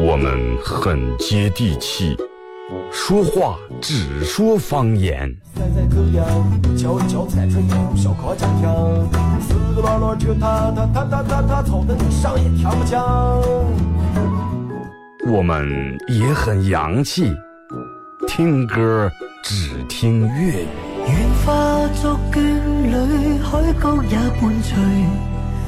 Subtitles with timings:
[0.00, 2.16] 我们很接地气，
[2.92, 5.36] 说话只说方言。
[15.28, 17.34] 我们也很洋气，
[18.28, 19.10] 听歌
[19.42, 20.68] 只听粤语。
[21.08, 22.38] 愿化作眷
[22.84, 25.35] 侣，海角也伴随。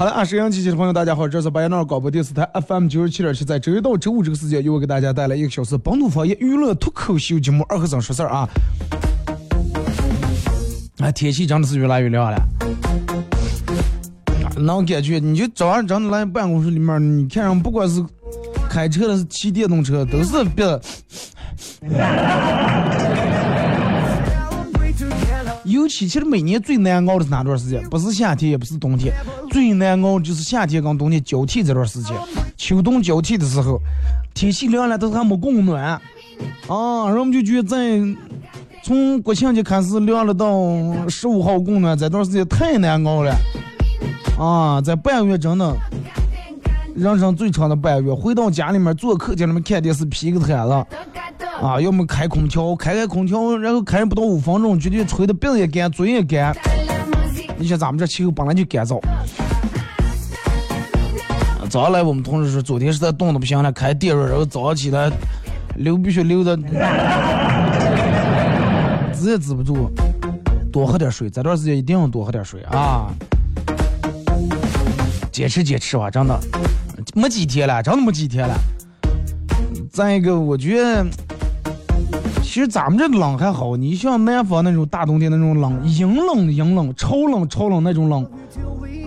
[0.00, 8.48] 好了，啊，沈阳机器的朋友，大家好，这是白彦淖尔广播电视台 FM 九十七点七，在周一到周五这个时间，又会给大家带来一个小时本土方言娱乐脱口秀节目《二和尚说事儿》啊。
[11.00, 12.42] 啊，天气真的是越来越凉了，
[14.56, 18.02] 能感觉，你就早上真的来办公室里面，你看上不管是
[18.70, 20.64] 开车的，是骑电动车，都是别。
[25.80, 27.82] 尤其其实每年最难熬的是哪段时间？
[27.88, 29.14] 不是夏天，也不是冬天，
[29.50, 32.14] 最难熬就是夏天跟冬天交替这段时间。
[32.54, 33.80] 秋冬交替的时候，
[34.34, 36.00] 天气凉了，但是还没供暖啊，
[36.68, 37.98] 然后我们就觉得在
[38.82, 43.34] 从国庆节开始凉了到十五号供暖这段时间太难熬了
[44.38, 44.82] 啊！
[44.82, 45.74] 在半月真的
[46.94, 50.72] 人生最长的半月，回到家里面坐客厅里面看电视，披个毯子。
[51.62, 56.56] 啊，要么开空调，开开空调，然后开不到五分钟，绝对吹的鼻子也干，嘴也干。
[57.58, 59.00] 你像咱们这气候本来就干燥。
[61.68, 65.10] 早上来我们同事说，昨天实在冻的不行了，开电热，然后早上起来
[65.76, 66.56] 流鼻血流的，
[69.14, 69.90] 止也止不住。
[70.72, 73.08] 多喝点水，这段时间一定要多喝点水啊！
[75.32, 76.38] 坚持坚持吧，真的，
[77.14, 78.54] 没几天了，真的没几天了。
[79.90, 81.06] 再一个，我觉得。
[82.42, 88.28] 其实咱们这冷还好，你像南方那种大冬天那种冷，阴冷阴冷、超冷超冷那种冷，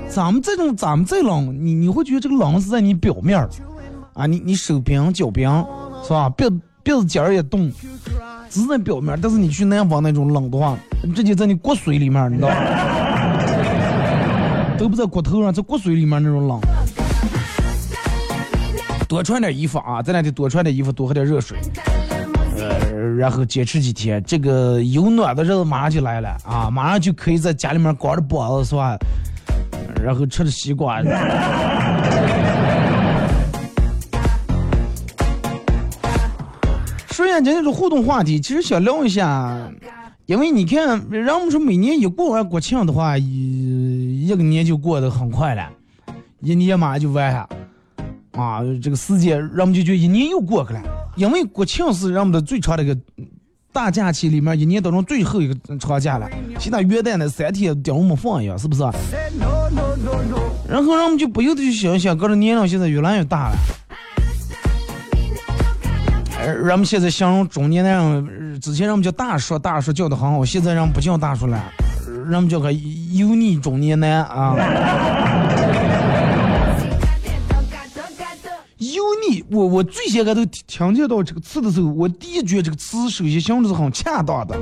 [0.08, 3.46] 咱们这种咱们这冷，你你会觉得这个冷是在你表面，
[4.14, 5.50] 啊，你你手冰脚冰
[6.06, 6.30] 是吧？
[6.30, 6.50] 鼻
[6.84, 7.70] 鼻子尖儿也冻，
[8.50, 9.20] 只是在表面。
[9.22, 10.78] 但是你去南方那种冷的话，
[11.14, 12.56] 直接在你骨髓里面，你知道吧？
[14.78, 16.62] 都不在骨头上，在骨髓里面那种冷。
[19.14, 21.56] 多穿点衣服啊，咱俩得多穿点衣服，多喝点热水。
[22.58, 26.68] 呃，然后坚持几天，这个有暖的日子马上就来了啊！
[26.72, 28.98] 马上就可以在家里面光着膀子是吧？
[30.04, 31.00] 然后吃着西瓜。
[37.12, 39.72] 说一下今天的互动话题，其实想聊一下，
[40.26, 45.70] 因为你看，人们说每年一过完国庆的话，一一个年就过得很快了，
[46.42, 47.48] 一年马上就完了。
[48.34, 50.82] 啊，这个时间，人们就觉得一年又过去了，
[51.16, 52.98] 因为国庆是人们的最长的一个
[53.72, 56.28] 大假期里面一年当中最后一个长假了，
[56.58, 58.82] 其他元旦那三天顶我们放一样，是不是？
[60.68, 63.58] 然后人们就不由得去想想，个人年龄现在越来越大了，
[66.44, 71.64] 人们现在形容中年人，之前人们叫大叔，大叔叫的很好，现在人们不叫大叔了，
[72.08, 74.56] 人们叫个油腻中年男啊。
[79.50, 84.60] 我我最先开头听见到这个词的时候，我第一觉这个词首先形容是很恰当的。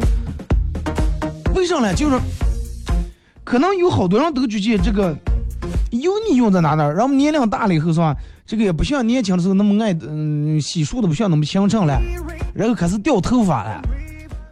[1.56, 1.94] 为啥呢？
[1.94, 2.20] 就是
[3.44, 5.16] 可能有好多人都觉得这个
[5.92, 6.92] 油腻用在哪呢？
[6.94, 8.16] 然后年龄大了以后是吧？
[8.46, 12.02] 这个也不像年轻的时候那么爱嗯洗漱的不像那么清澈了，
[12.54, 13.82] 然后开始掉头发了，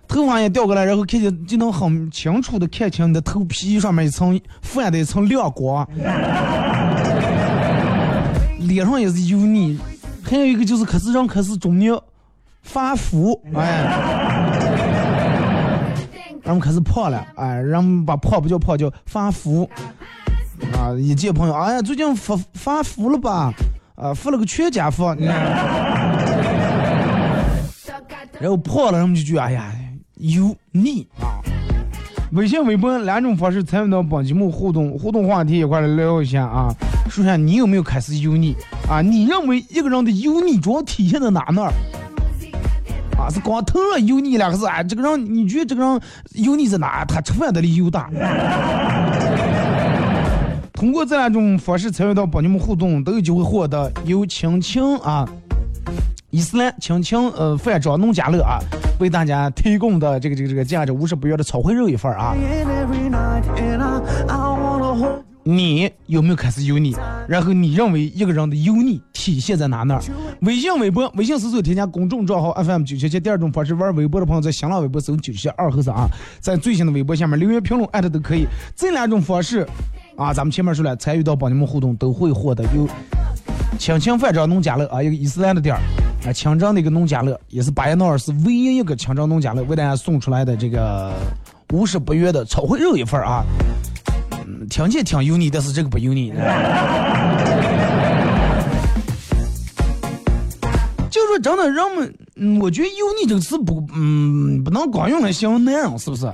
[0.08, 5.88] 头发也掉过来，然后看见就能很清楚的看清你的头皮上面一层泛的一层亮光。
[8.60, 9.80] 脸上也是油腻，
[10.30, 11.92] 还有一个就是开始让开始中年
[12.62, 13.82] 发福，哎，
[16.44, 19.68] 然后开始胖了，哎，然后把胖不叫胖叫发福，
[20.78, 23.52] 啊，一见朋友，哎呀，最近发发福了吧？
[23.96, 25.36] 啊，发了个全家福，你看，
[28.40, 29.74] 然后胖了，人们就觉得哎呀
[30.18, 31.42] 油腻啊。
[32.32, 36.72] 微信、微博两种方式参与到本节目互动互动话题一块来聊一下啊。
[37.10, 38.56] 说下你有没有开始油腻
[38.88, 39.02] 啊？
[39.02, 41.74] 你认为一个人的油腻主要体现在哪那儿？
[43.18, 44.84] 啊，是光头了油腻两个字啊？
[44.84, 46.00] 这个人你觉得这个人
[46.34, 47.04] 油腻在哪？
[47.04, 48.12] 他吃饭得里油大。
[50.74, 55.28] 通过这两种方式参与到帮你们互动，都有机会获得由亲亲啊
[56.30, 58.60] 伊斯兰亲亲呃饭庄农家乐啊
[59.00, 62.36] 为大家提供的这个这个这个价值五十不元的炒烩肉一份啊。
[65.44, 66.96] 你有没有开始油腻？
[67.28, 70.00] 然后你认为一个人的油腻体现在哪呢？
[70.42, 73.20] 微信、微博，微信搜索添加公众账号 FM 九七七。
[73.20, 76.08] 第二种方式，玩微博的朋友在新浪微博搜九七二和三啊，
[76.40, 78.46] 在最新的微博下面留言评论艾特都可以。
[78.76, 79.66] 这两种方式
[80.18, 82.88] 啊，咱们前面说了，参与到帮你们互动都会获得有
[83.80, 85.80] 亲情饭庄农家乐啊，一个伊斯兰的店儿
[86.28, 91.14] 啊，清真的一个农家乐，也是巴彦淖尔市唯一一个清真农家乐为大家送出来的这个
[91.72, 93.42] 五十不元的炒烩肉一份啊。
[94.46, 96.34] 嗯听起来挺油腻，但是这个不油腻。
[101.10, 106.30] 就说真的，人们，我觉得“油腻”这个词不，嗯，不能光用来形容男人，是不是？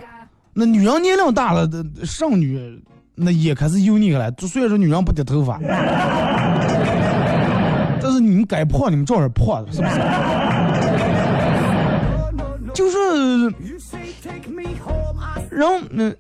[0.53, 2.81] 那女人年龄大了的剩女，
[3.13, 4.33] 那也开始油腻了。
[4.39, 5.59] 虽然说女人不掉头发，
[8.45, 9.95] 们该破，你们照样破，是不是？
[12.73, 12.97] 就是，
[15.49, 16.15] 然后，嗯。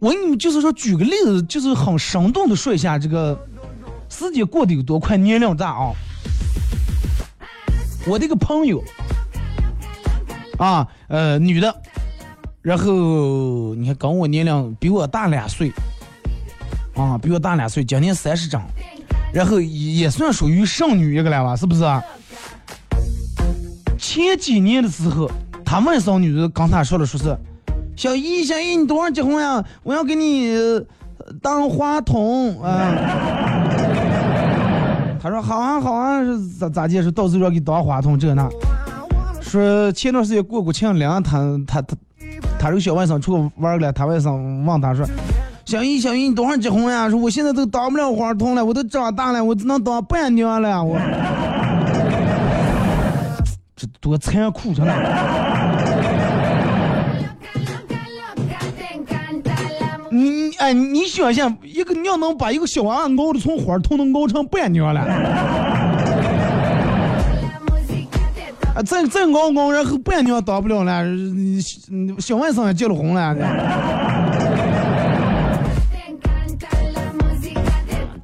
[0.00, 3.38] 我给你们就是说举个例子，就是很生动的说一下这个
[4.08, 5.92] 时间过得有多快，年龄大啊！
[8.08, 8.82] 我的一个朋友
[10.58, 11.72] 啊，呃，女的，
[12.62, 15.70] 然后你看跟我年龄比我大两岁
[16.96, 18.60] 啊，比我大两岁，今年三十整，
[19.32, 21.84] 然后也算属于剩女一个了吧，是不是？
[23.98, 25.30] 前几年的时候，
[25.64, 27.36] 他们上女的刚他说了，说是。
[27.96, 29.64] 小姨，小姨，你多少结婚呀？
[29.82, 30.54] 我要给你
[31.40, 32.94] 当花童啊！
[35.22, 36.20] 他说好啊，好啊，
[36.58, 37.12] 咋咋解释？
[37.12, 38.48] 到时候要给当花童这那。
[39.40, 41.96] 说前段时间过国庆，两他他他
[42.58, 45.06] 他这个小外甥出去玩了，他外甥问他说
[45.72, 50.84] ：“小姨，小姨，你多少结婚呀？”说我现在都当不了花童了，我都长大了，我只能当伴娘了。
[50.84, 50.98] 我
[53.74, 54.92] 这多残酷， 真的。
[60.10, 65.00] 你哎，你想想，一个娘能把一个小娃熬的从花童能熬成伴娘了，
[68.76, 71.02] 啊，再再熬熬，然后伴娘当不了了，
[72.18, 73.34] 小外甥也结了婚了。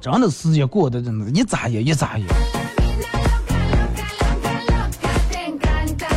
[0.01, 2.25] 真的时间过得真的，一眨眼一眨眼。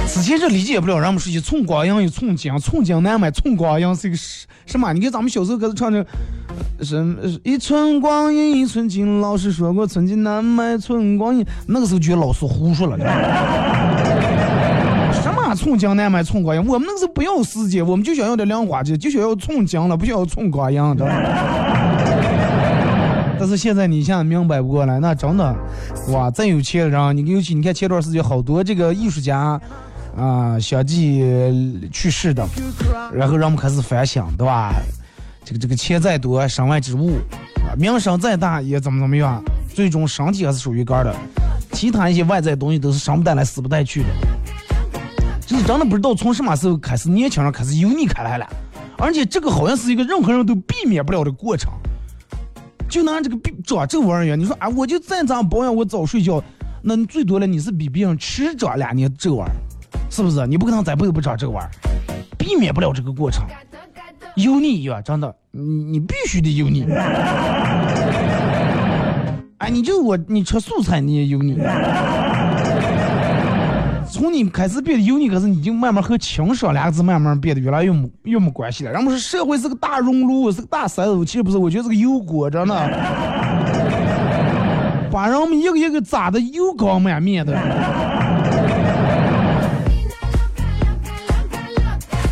[0.06, 4.92] 之前这理解不了，人们说一寸光阴一寸金，寸金难买寸光阴是个什什么？
[4.92, 6.06] 你看咱们小时候开始唱的，
[6.82, 12.96] 什么一寸光阴一寸金，老师说过寸金难买寸光阴，那个时候觉得老师胡说了。
[15.12, 16.64] 什么寸金难买寸光阴？
[16.68, 21.91] 我们那个时候不要时间，我们就想要点量化钱，就想要寸金了，不想要寸光阴，知道吗？
[23.42, 25.56] 但是现在你现在明白不过来，那真的，
[26.10, 29.60] 哇，真有钱人，你尤其你看前段时间好多这个艺术家。
[30.14, 32.46] 啊，相继去世的，
[33.14, 34.74] 然后让我们开始反省，对吧？
[35.42, 37.12] 这个这个钱再多，身外之物
[37.66, 39.42] 啊，名声再大也怎么怎么样，
[39.74, 41.16] 最终身体还是属于干的，
[41.72, 44.08] 其他一些外在东西都是生不带来，死不带去的。
[45.46, 48.46] 就是真的不知道从什么时候开始，年轻人开始油腻开来了，
[48.98, 51.72] 而且这个好像是一个任何人都避免不了的过程。
[52.92, 56.44] 就拿这个病长这玩意儿，你说啊，我就再咋保养，我早睡觉，
[56.82, 59.56] 那你最多了，你是比别人迟长两年这玩意儿。
[60.10, 60.46] 是不是？
[60.46, 61.70] 你不可能再辈子不长这个玩意儿，
[62.36, 63.46] 避免不了这个过程。
[64.36, 66.84] 油腻呀，真的，你你必须得油腻。
[69.56, 71.54] 哎，你就我，你吃素菜你也油腻。
[74.22, 78.92] 从你开始变得油腻，可是你就慢慢和情商两个字慢慢变得越来越没越没关系了。
[78.92, 82.74] 人们说社会是个大熔炉，是个大筛子，其实不是，我觉得是个油锅，真的，
[85.10, 87.52] 把人们一个一个炸的油光满面的。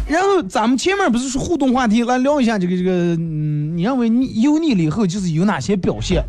[0.06, 6.22] 然后咱们前面不是说互动话题，来聊一下这个这个，嗯，你认为你油腻了以后就是有哪些表现？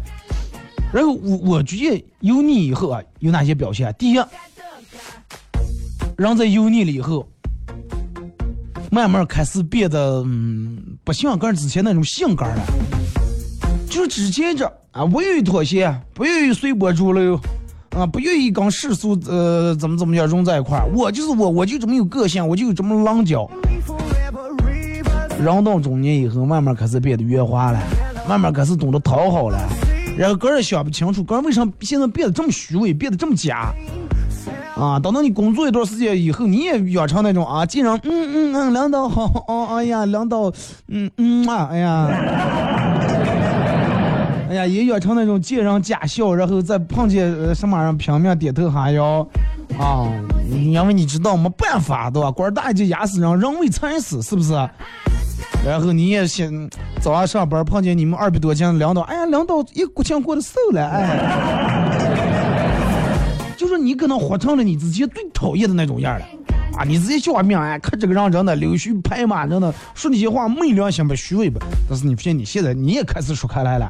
[0.91, 3.93] 然后我我觉得油腻以后啊有哪些表现？
[3.99, 4.19] 第一，
[6.21, 7.27] 人在油腻了以后，
[8.91, 12.63] 慢慢开始变得嗯不像跟之前那种性格了，
[13.89, 17.39] 就是之前这啊不愿意妥协，不愿意随波逐流。
[17.97, 23.49] 啊，不愿意跟世俗呃怎么怎么样融在一块儿，我就是我，我就这么有个性，我就有这么浪脚。
[25.39, 27.81] 人到中年以后，慢慢开始变得圆滑了，
[28.29, 29.57] 慢慢开始懂得讨好了，
[30.15, 33.73] 然后个人想不清楚，个人为啥现在变得这么虚伪，变得这么假？
[34.75, 40.51] 啊，等到你工作一段时间以后，你也养成那种啊，既然嗯嗯嗯，领导好，哦哎呀，领导
[40.87, 42.07] 嗯嗯啊，哎呀。
[44.51, 49.25] 哎呀，也养成那种见人假笑，然后再碰见什么人拼命点头哈腰，
[49.79, 50.05] 啊，
[50.49, 52.29] 因为你知道没办法，对吧？
[52.29, 54.51] 官大就压死人，人为财死，是不是？
[55.65, 62.00] 然后你也先早上上班碰见你们二百多斤领导，哎呀，领导一国庆过得瘦了，哎，
[63.71, 66.25] 说你可能活成了你自己最讨厌的那种样了，
[66.77, 71.57] 啊，你自己叫命哎，看这个人真的溜须拍马，真的说那些话没良心不虚伪不？
[71.87, 73.89] 但是你发现你现在你也开始说开来了。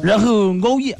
[0.00, 0.96] 然后熬夜，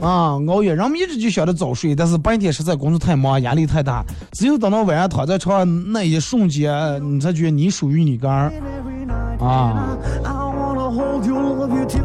[0.00, 8.50] 啊，熬夜，人们一直就想着早睡，但是白天实在工作太忙，压力太大，只有等到晚上躺在床上那一瞬间，你才觉得你属于你个儿，
[9.38, 9.98] 啊。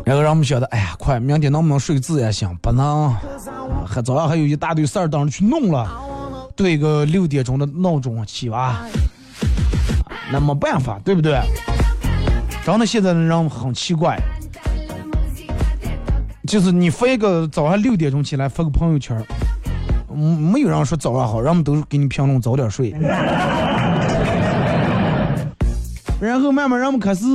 [0.06, 2.50] 然后让我们想的，哎呀，快，明天能不能睡自然醒？
[2.62, 3.14] 不能，
[3.86, 5.90] 还早上还有一大堆事儿等着去弄了，
[6.56, 8.86] 对个六点钟的闹钟起吧，
[10.32, 11.40] 那没办法，对不对？
[12.66, 14.18] 真的，现在的人很奇怪。
[16.48, 19.20] 就是你发一个早上六点钟起来发个朋友圈，
[20.14, 22.92] 嗯，没有人说早上好，人们都给你评论早点睡。
[26.22, 27.26] 然后慢慢人们开始，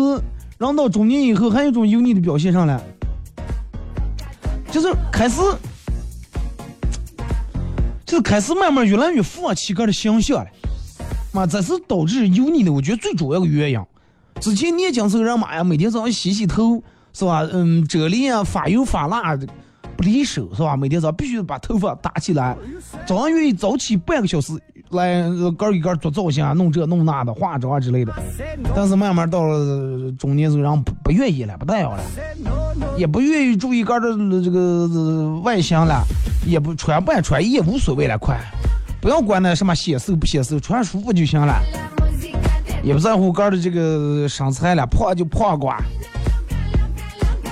[0.61, 2.79] 人到中年以后，还有一种油腻的表现上来，
[4.71, 5.41] 就是开始，
[8.05, 10.51] 就是开始慢慢越来越放弃个的形象了。
[11.33, 13.81] 妈，这是导致油腻的，我觉得最主要的原因。
[14.39, 16.83] 之前年轻时候人妈呀，每天早上洗洗头。
[17.13, 17.45] 是吧？
[17.53, 19.45] 嗯，遮脸啊，发油发蜡的
[19.97, 20.77] 不离手，是吧？
[20.77, 22.57] 每天早上必须把头发打起来，
[23.05, 24.53] 早上愿意早起半个小时
[24.91, 25.23] 来
[25.57, 28.13] 个一个做造型啊，弄这弄那的，化妆之类的。
[28.75, 32.03] 但是慢慢到了中年之后，不不愿意了，不带要了，
[32.97, 36.05] 也不愿意注意个的这个外形了，
[36.47, 38.39] 也不穿不爱穿也无所谓了，快，
[39.01, 41.61] 不要管那什么显瘦不显瘦，穿舒服就行了，
[42.83, 45.81] 也不在乎个的这个身材了，胖就胖瓜。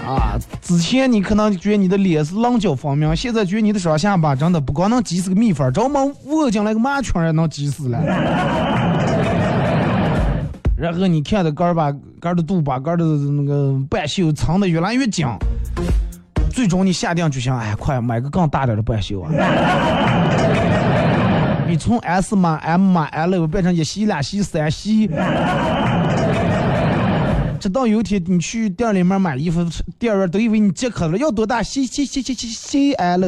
[0.09, 8.03] 啊，之前你可能觉得你的脸是棱角分明，现在觉得你的双下巴真的不光能挤死个蜜蜂，找么窝进来个麻雀也能挤死了。
[10.79, 15.27] 然后你看的杆儿把杆儿的肚把杆儿的那个半袖藏的越来越紧，
[16.51, 19.31] 最终你下定决心，哎，快买个更大点的半袖啊！
[21.69, 25.11] 你从 S 码、M 码、L 变成一系、两系、三系。
[27.59, 29.67] 直到有一天你去店里面买衣服，
[29.99, 31.63] 店员都以为你接客了，要多大？
[31.63, 33.27] 西西西西西西 L，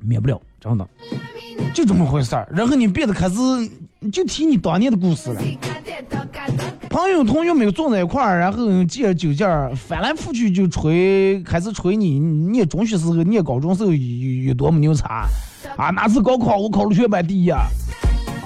[0.00, 0.86] 免不了，真的，
[1.72, 2.46] 就这么回事儿。
[2.52, 3.36] 然后你变得开始
[4.12, 5.40] 就提你当年的故事了。
[6.90, 13.96] 朋友同学们坐在一块儿，然后借着酒劲儿翻来覆去就吹，开始吹你念中学时候、念高中时候有
[14.48, 15.26] 有多么牛叉
[15.76, 15.90] 啊！
[15.90, 17.66] 哪次高考我考了全班第一啊！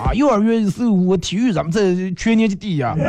[0.02, 2.96] 啊，幼儿园的时候我体育咱们在全年级第一啊！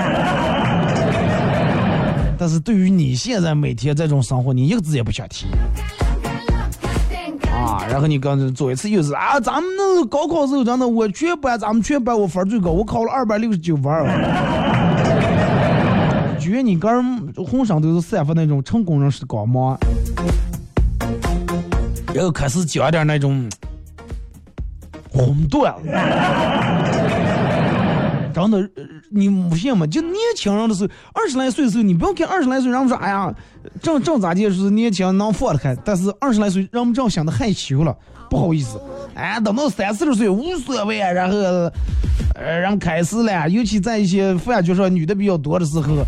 [2.38, 5.48] 但是对于你现在每天这种生活，你一个字也不想提
[7.50, 7.84] 啊！
[7.90, 14.06] 然后你刚做一次又是啊，咱们那高考时候真的，我全班咱们全班我分最高，我考了二百六十九分儿。
[16.40, 19.78] 觉得你个人浑身都是散发那种成功人士的光芒，
[22.14, 23.50] 然后开始讲点那种
[25.10, 25.74] 红段，
[28.34, 28.70] 真的，
[29.10, 29.86] 你不信吗？
[29.86, 33.34] 就年轻人的时候，二十来岁的时候，你不要看二十来岁，人们说，哎呀，
[33.82, 37.96] 正正咋地是年轻能放得开，但是二十来岁，人们正想的害羞了，
[38.30, 38.82] 不好意思，
[39.14, 41.38] 哎，等到三四十岁无所谓，然后，
[42.36, 46.04] 呃，人开始了，尤其在一些富家就说女的比较多的时候。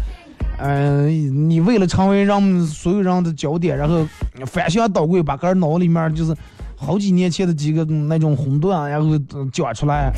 [0.57, 4.07] 嗯，你为了成为让所有人的焦点，然后
[4.45, 6.33] 翻箱倒柜，把个脑里面就是
[6.75, 9.17] 好几年前的几个那种红段，然后
[9.51, 10.11] 讲出来，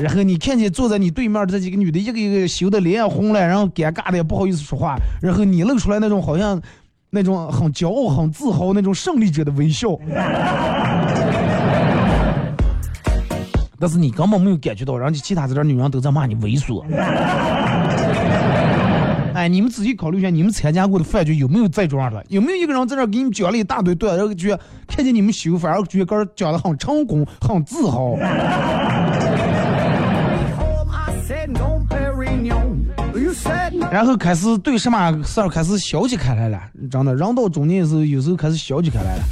[0.00, 6.60] 然后你看见坐在你对面这几个女的，一个一个羞得脸红了，然后尴尬的也不好意思说话，然后你露出来那种好像
[7.10, 9.88] 那种很骄傲、很自豪那种胜利者的微笑，
[13.78, 16.82] 但是你根本没有感觉到，然后其他这点女人都在骂你猥琐。
[19.48, 22.24] 你们仔细考虑一下，你们参加过的饭局有没有这种的？
[22.28, 28.16] 有没有一个人在这给你们讲了一大堆段，然后觉得看见你们羞，反而觉得讲的很成功、很自豪。
[33.90, 39.22] 然后开始对什么事儿开始消极开来了，真的，人到中年的时候，有时候开始消极开来了。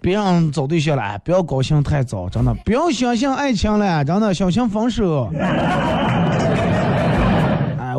[0.00, 5.30] 别让找对象了，不要高兴太早，真的，不要相信爱情了，真的，小心分手。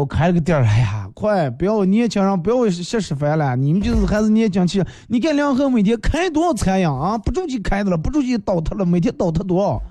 [0.04, 4.84] 我开了个店儿，哎呀，快不要年轻人不要瞎吃饭了，你们就是还是年轻气。
[5.08, 6.92] 你看梁河每天开多少餐呀？
[6.92, 9.82] 啊，不住去开的了，不住去倒腾了，每天倒腾多少？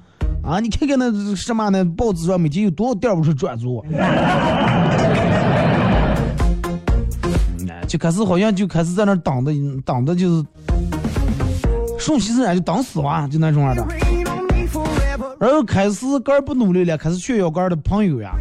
[0.47, 3.83] 啊，你看看那什么那报纸上每天有多少店不是转租？
[7.89, 9.51] 就开始好像就开始在那挡的
[9.87, 10.45] 挡的，就是
[11.99, 13.83] 顺其自然就挡死哇，就那种样的。
[15.41, 18.35] 然后开始个儿不努力了，开始炫耀个儿的朋友呀。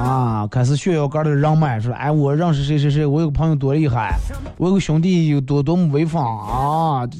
[0.00, 4.18] 啊，开始炫耀个的人脉，说哎，我认识谁谁谁，我有个朋友多厉害，
[4.56, 7.06] 我有个兄弟有多多么威风啊！
[7.06, 7.18] 这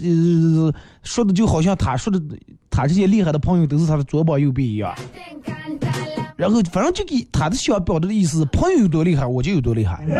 [1.02, 2.18] 说的就好像他说的，
[2.70, 4.94] 他这些厉害的朋友都是他的左膀右臂一样。
[6.36, 10.02] 然后反正就给他的想表达的意思，朋友有多厉害，我就有多厉害。
[10.06, 10.14] 是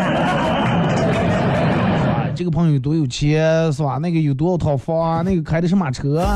[2.05, 2.29] 吧？
[2.35, 3.97] 这个朋友有多有钱，是吧？
[3.97, 5.23] 那个有多少套房啊？
[5.23, 6.27] 那个开的什么车？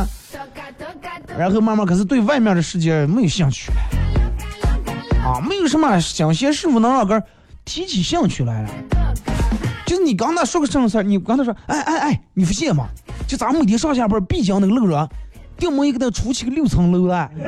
[1.38, 3.78] 然后慢慢开始对外面的世界没有兴趣了。
[5.26, 7.22] 啊，没有什么新鲜事物能让个
[7.66, 8.70] 提起兴趣来了。
[9.88, 12.88] 就是你刚才说个什么事儿，你刚才说，哎哎哎，你不信吗？
[13.28, 15.10] 就咱们每天上下班必经那个路上，
[15.58, 17.28] 顶门一个那出去个六层楼了。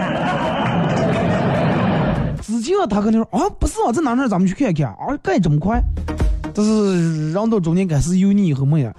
[2.42, 4.88] 只见他跟你说，啊，不是啊，在哪哪，咱们去看看。
[4.88, 5.80] 啊，盖这么快？
[6.54, 8.92] 这是让到中间开始有你以后没呀？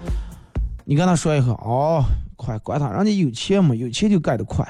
[0.85, 2.03] 你跟他说一下，哦，
[2.37, 4.65] 快，管他，人家有钱嘛，有钱就盖得快。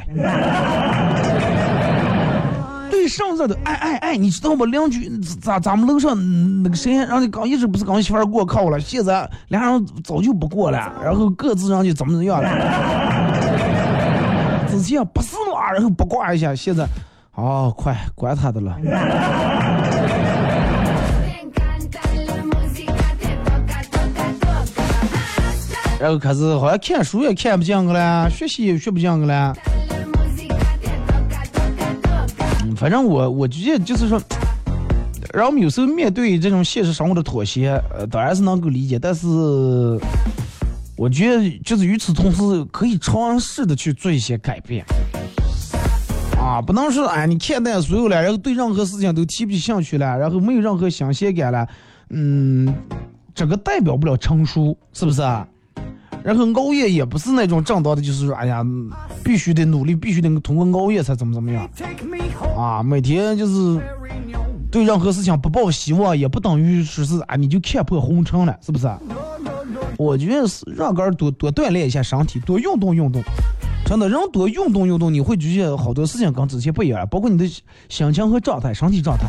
[3.09, 4.65] 上这的，哎哎哎，你知道不？
[4.65, 5.09] 邻居
[5.41, 6.15] 咱咱们楼上
[6.63, 12.49] 那个谁，人家刚一直不是刚媳妇过靠了，现在俩人早就不过了，然后各自人就怎么怎么样了。
[14.69, 16.87] 之前不是嘛，然后八卦一下，现在，
[17.33, 18.77] 哦，快管他的了。
[25.99, 29.53] 然后开始好像看书也看不进去了，学习也学不进去了。
[32.75, 34.21] 反正我我觉得就是说，
[35.33, 38.97] 然后我们有时候面对这种现实生活的妥协，呃，当然是能够理解。
[38.97, 39.27] 但是，
[40.95, 44.85] 我觉得就是与此同时，可以尝试的去做一些改变。
[46.37, 51.67] 啊，不能说哎，你看淡所有了，然后对任何事情都提不起兴趣了，然后没有任何新鲜感了，
[52.11, 52.73] 嗯，
[53.35, 55.45] 这个代表不了成熟，是不是啊？
[56.23, 58.65] 然后熬夜也不是那种正当的，就是说，哎呀，
[59.23, 61.69] 必须得努力，必须得通过熬夜才怎么怎么样，
[62.57, 63.81] 啊，每天就是
[64.69, 68.87] 对任何事情不抱希望，也不等于说是啊，你就看破红尘了，是不是？
[69.97, 73.21] 我觉得是让个人多多锻炼一下身体，多运动运动，
[73.85, 77.45] 真的，人多运动运动，你会觉得好多事情跟之前不一样，包括你的
[77.89, 79.25] 心情和状态、身体状态，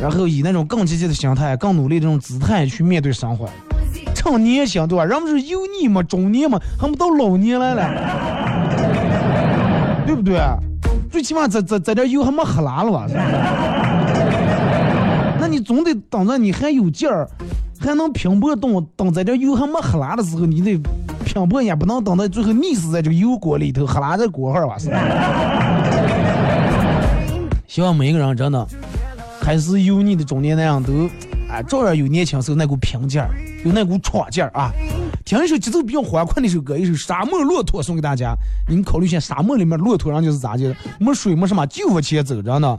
[0.00, 3.48] 然后以那种更积极的心态、更努力的这种姿态去面对生活。
[4.14, 5.04] 趁年轻，对吧？
[5.04, 7.82] 人们是油腻嘛，中年嘛，还没到老年来了，
[10.06, 10.40] 对不对？
[11.10, 13.06] 最起码在在在这油还没喝拉了吧？
[15.40, 17.28] 那你总得等着你还有劲儿，
[17.78, 20.76] 还能拼搏动，等在这油还没喝拉的时候，你得
[21.24, 24.76] 拼搏也不能等到最后溺死在这个油锅里头，喝拉在锅上吧？
[24.78, 24.90] 是。
[27.66, 28.66] 希望每一个人真的
[29.40, 31.08] 还是油腻的中年男人都。
[31.62, 33.30] 照样有年轻时候那股拼劲儿，
[33.64, 34.70] 有那股闯劲儿啊！
[35.24, 38.34] 听一首节奏比较欢快的一首歌，一首《沙漠骆驼》送给大家。
[38.68, 40.74] 你们考虑一下，沙漠里面骆驼人就是咋的？
[40.98, 42.78] 没水没什么，就往前走着呢。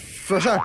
[0.31, 0.61] 说事儿。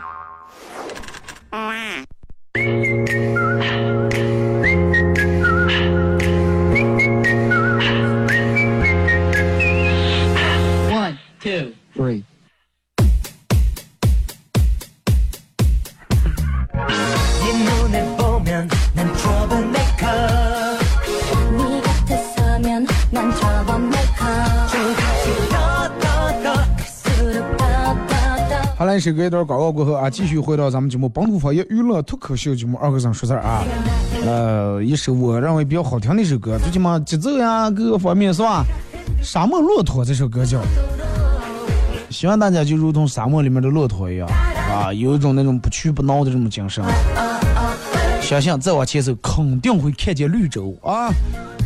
[28.97, 33.63] 一首歌，一段广告过后啊，继续回到咱们节目《本土方言娱乐脱口秀》节目二和尚说事儿啊。
[34.25, 38.65] 呃，一首我认为比较好听的一首歌，最起码节奏呀各个方面是吧？
[39.23, 40.61] 沙漠骆驼这首歌叫，
[42.09, 44.27] 希望大家就如同沙漠里面的骆驼一样
[44.73, 46.83] 啊，有一种那种不屈不挠的这种精神。
[48.23, 51.11] 相信再往前走，肯定会看见绿洲啊。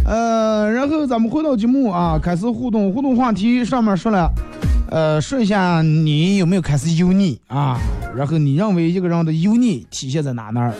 [0.04, 4.28] 呃，然后咱们回到节目啊，开始互动，互动话题上面说了。
[4.90, 7.78] 呃，说一下你有没有开始油腻啊？
[8.16, 10.74] 然后你认为一个人的油腻体现在哪那儿？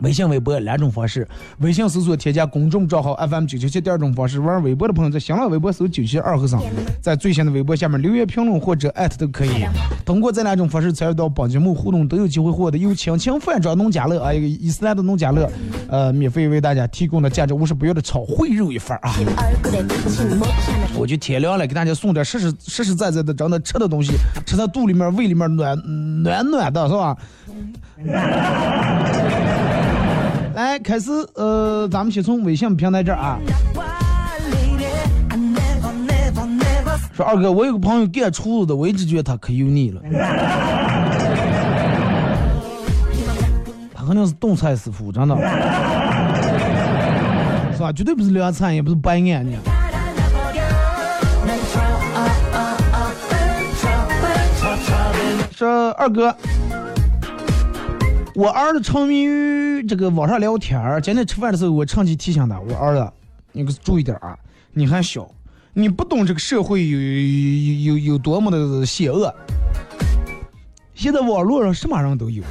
[0.00, 1.26] 微信、微博两种方式，
[1.58, 6.62] 微信搜索添加公众账号 FM 九七七，第二种方式玩微博的朋友在新浪微博搜九七二和尚，
[7.00, 9.64] 在最新的微博下面留言评论或者艾特都可以。
[10.04, 15.50] 通过这两种方式参与到本节目互动，都有机会获得有青青饭庄农家乐啊，一个伊斯兰的农家乐，
[15.88, 19.14] 呃，免费为大家提供的价值五十不要的炒烩肉一份啊。
[20.94, 24.12] 我就天亮了，给大家送点实实实实在在的真的吃的东西，
[24.44, 25.76] 吃到肚里面、胃里面暖
[26.22, 27.16] 暖暖的，是吧？
[30.56, 33.38] 来，开始，呃，咱们先从微信平台这儿啊。
[37.12, 40.00] 说二哥，我有个朋友干厨子的，我一直觉得他可油腻了。
[43.94, 45.36] 他肯定是动菜师傅，真的，
[47.74, 47.92] 是吧？
[47.92, 49.58] 绝对不是凉菜，也不是白眼呢。
[55.54, 56.34] 说二哥，
[58.36, 61.00] 我儿子沉迷于这个网上聊天儿。
[61.00, 63.10] 今天吃饭的时候，我趁机提醒他，我儿子，
[63.52, 64.36] 你可注意点啊，
[64.74, 65.26] 你还小，
[65.72, 69.34] 你不懂这个社会有有有有多么的险恶。
[70.94, 72.42] 现在网络上什么人都有。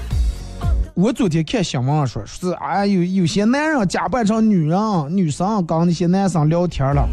[0.96, 4.80] 我昨天看新闻上说，是哎有有些男人假扮成女人、
[5.16, 7.08] 女生跟那些男生聊天了，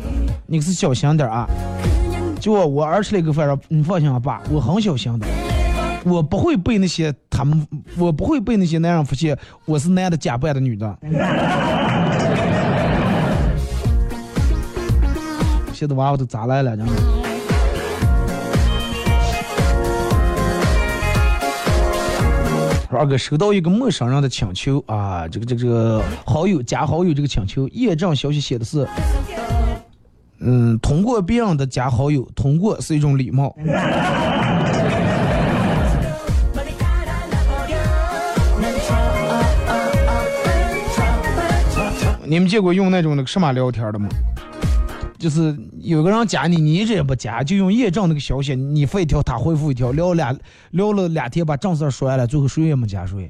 [0.47, 1.47] 你可是小心点啊。
[2.41, 5.27] 就我我儿吃了个饭，你放心啊，爸，我很小心的，
[6.05, 10.99] 我不会被那些他们，我不会被那些男人发现我是男的假扮的女的。
[15.73, 16.77] 现在娃娃都咋来了？
[16.77, 16.93] 真的。
[22.88, 28.87] 说二哥收到一个陌生人的请求啊，这个这个这个好友加好友这个请求，验证消息写的是，
[30.41, 33.57] 嗯，通过别人的加好友，通过是一种礼貌。
[42.33, 44.09] 你们见过用那种那个什么聊天的吗？
[45.18, 50.35] 就是有个人加你，你一直也不加，就用验证那个消息，你发一条，他回复一条，聊俩
[50.71, 53.29] 聊了两天，把正事说完了，最后谁也没加谁。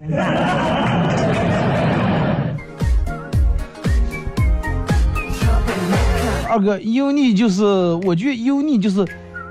[6.48, 7.64] 二哥，油腻就是，
[8.04, 9.04] 我觉得油腻就是，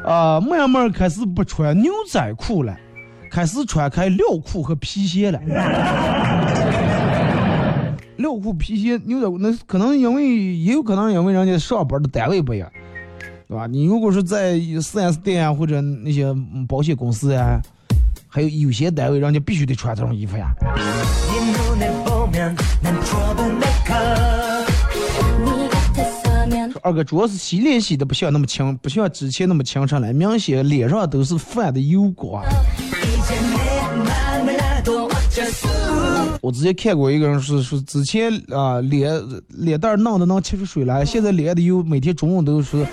[0.06, 2.74] 啊、慢慢开始不穿牛仔裤了，
[3.30, 5.42] 开始穿开料裤和皮鞋了。
[8.22, 12.72] 料裤、皮鞋、牛仔裤，那可能因为也有可能因为人家上班的单位不一样，
[13.48, 13.68] 对吧？
[13.68, 16.34] 你如果是在四 S 店啊，或者那些
[16.68, 17.62] 保险公司啊，
[18.28, 20.48] 还有有些单位，人家必须得穿这种衣服呀。
[26.84, 32.44] 二哥，主要是洗脸洗的不像那么清，不像之前那么清澈了，明显脸上都是泛的油光。
[36.42, 39.14] 我之前看过一个人是说，之前啊、脸
[39.50, 42.86] 脸蛋儿弄的能切出水来，现在脸的油每天中午都是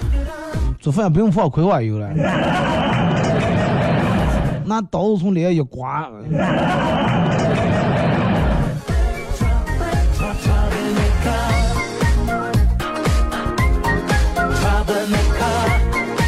[0.81, 2.09] 做饭不用放葵花油了，
[4.64, 6.09] 拿刀子从脸上一刮。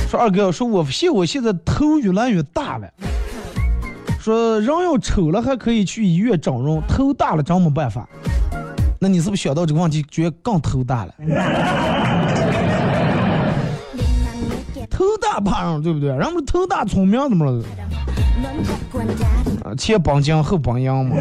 [0.09, 2.89] 说二哥，说我现我现在头越来越大了。
[4.31, 8.09] 说人要丑了还可以去医院整容，头大了真没办法。
[9.01, 11.15] 那你是不是想到这个问题，觉得更头大了？
[14.89, 15.81] 头大怕啥？
[15.83, 16.11] 对不对？
[16.11, 17.61] 人不是头大聪明怎么了？
[19.77, 21.17] 前榜样后榜样嘛。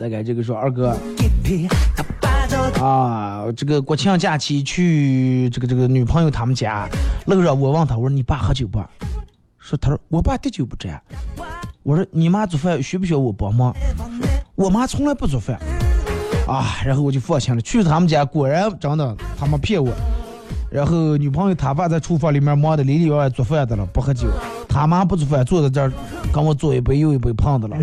[0.00, 0.96] 再改这个说二哥。
[2.80, 6.88] 啊，这个国庆假期去这个这个女朋友他们家，
[7.26, 8.78] 路上我问他，我说你爸喝酒不？
[9.58, 11.00] 说他说我爸滴酒不沾。
[11.82, 13.74] 我说你妈做饭需不需要我帮忙？
[14.54, 15.58] 我妈从来不做饭。
[16.46, 19.90] 啊，然后我就放心了，去他们家果然真的他们骗我。
[20.70, 24.28] 然后女朋友她爸在厨房里面忙的里里外外做饭的了，不喝酒。
[24.68, 25.90] 他妈不做饭，坐在这儿
[26.32, 27.76] 跟我左一杯右一杯胖的了。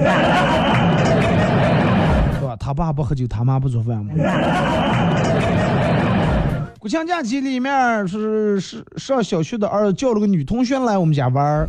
[2.63, 4.13] 他爸不喝酒，他妈不做饭吗？
[6.80, 11.67] 国庆假期里面是是上小学的儿子叫了个女同学来我们家玩儿，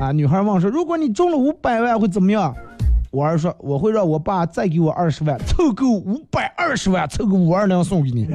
[0.00, 2.54] 啊，女孩问说，如果你中了五百万会怎么样？
[3.10, 8.26] 我儿说我会让我爸再给我二十万，凑够五百二十万，凑个五二零送给你。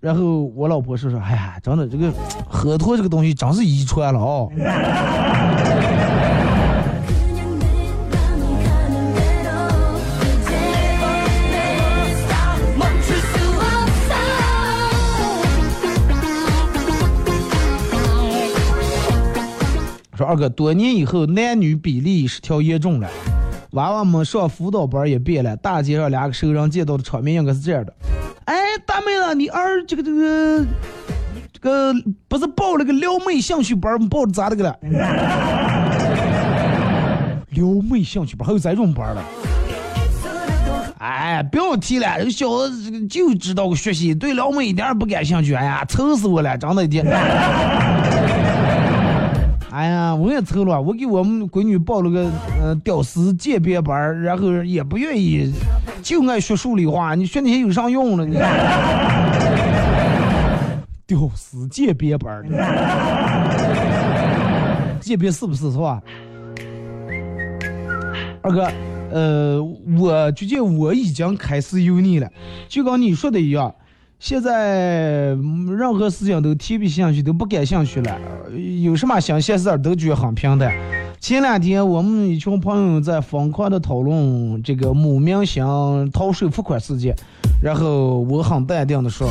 [0.00, 2.12] 然后我老婆说说，哎呀，真的这个
[2.46, 4.52] 喝托这个东西真是遗传了哦。
[20.16, 23.08] 说二哥，多年以后男女比例失调严重了，
[23.72, 27.92] 娃娃们上辅导班也变了，大街上两个熟人见到的场面应该是这样的：
[28.44, 30.64] 哎，大妹子，你儿这个这个
[31.52, 31.92] 这个
[32.28, 33.98] 不是报了个撩妹兴趣班？
[34.08, 34.76] 报的咋的个了？
[37.50, 39.22] 撩妹兴趣班还有这种班了？
[40.98, 45.54] 哎，不要提了，这小子这个就知道个学习，对撩妹一点也不感兴趣。
[45.54, 47.04] 哎呀，愁死我了，长的一天。
[49.74, 52.30] 哎呀，我也愁了，我给我们闺女报了个
[52.62, 55.52] 呃屌丝鉴别班儿，然后也不愿意，
[56.00, 58.24] 就爱学数理化，你学那些有啥用了？
[58.24, 58.34] 你
[61.08, 62.46] 屌丝鉴别班儿，
[65.00, 66.00] 鉴别是不是是吧？
[68.42, 68.70] 二哥，
[69.10, 69.60] 呃，
[69.98, 72.30] 我觉得我已经开始有你了，
[72.68, 73.74] 就跟你说的一样，
[74.24, 80.72] 现在嗯任何事情都提不兴趣，都不感兴趣了，呃有什么新鲜事儿都觉得很平淡。
[81.20, 87.14] 前两天我们一群朋友在疯狂的讨论这个某明星逃税付款事件，
[87.62, 89.28] 然后我很淡定的说，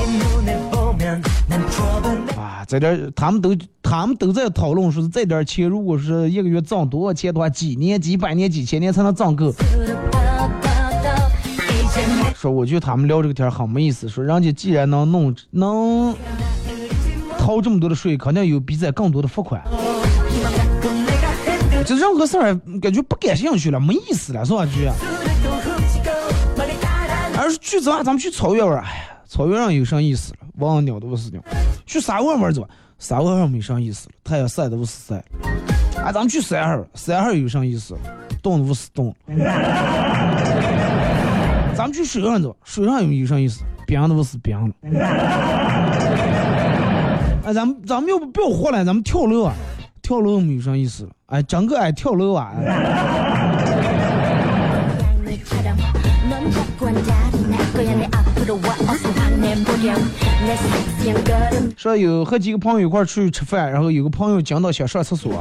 [2.37, 9.51] 啊，在这儿他们都他们都在讨论说是这点儿钱，如果是一个月挣多少钱的话，几年、几百年、几千年才能挣够。
[12.43, 16.13] 说我觉得他们聊这个天很没意思，说人家既然能弄能
[17.37, 19.63] 掏这么多的税，肯定有比咱更多的付款。
[21.85, 24.65] 这任何事儿感觉不感兴趣了，没意思了，是吧？
[24.65, 24.89] 去，
[27.37, 30.39] 而是去咱咱们去草原玩，哎呀，草原上有啥意思了？
[30.57, 31.41] 忘鸟都不是鸟。
[31.85, 32.67] 去沙湾玩儿走，
[32.99, 35.15] 沙湾上没啥意思了，太阳晒的不是晒。
[36.03, 38.01] 哎，咱们去山上，山上有啥意思了？
[38.41, 39.15] 冻的不是冻。
[41.75, 43.63] 咱们去水上走，水上有有啥意思？
[43.85, 44.73] 冰的不是冰了。
[47.45, 48.85] 哎，咱们咱们要不不要活了？
[48.85, 49.53] 咱们跳楼啊！
[50.01, 51.09] 跳楼没有啥意思了。
[51.27, 52.53] 哎，整个哎跳楼啊！
[61.77, 65.33] 说有和几个朋友一块出去吃饭，然后有个朋友讲到想上厕所，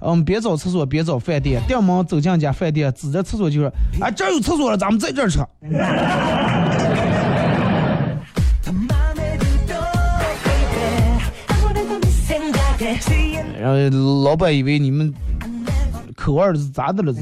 [0.00, 3.70] 嗯，别找厕所，别找饭店，店门走进家饭店，指着厕所就说
[4.00, 5.40] ：“哎，这有厕所了，咱们在这儿吃。
[13.60, 13.76] ”然后
[14.24, 15.12] 老板以为你们
[16.16, 17.12] 口味是咋的了？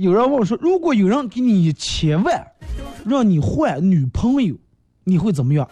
[0.00, 2.42] 有人问我说，如果有人给你一千万，
[3.04, 4.54] 让你换女朋友，
[5.04, 5.68] 你会怎么样？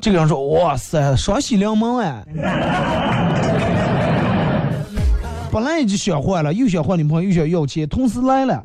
[0.00, 2.24] 这个人说：“哇塞，双喜临门哎！
[5.52, 8.60] 本来就想换了，又想换女朋友，又想要钱，同时来了。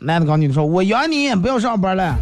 [0.00, 2.16] 男的跟女的说：“我养你，不要上班了。”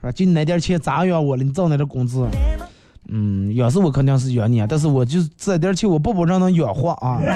[0.00, 1.44] 说就你那点钱咋养我了？
[1.44, 2.26] 你挣那点工资？
[3.14, 7.20] 嗯咬是我肯定是咬你啊但是我就是这点钱我不保证能养活啊。